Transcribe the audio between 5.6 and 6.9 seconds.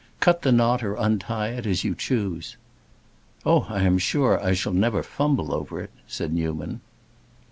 it!" said Newman.